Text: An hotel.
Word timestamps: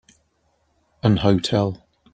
An 1.03 1.17
hotel. 1.17 1.85